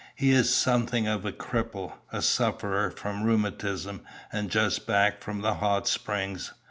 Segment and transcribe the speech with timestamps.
[0.15, 5.53] He is something of a cripple, a sufferer from rheumatism, and just back from the
[5.53, 6.51] hot springs.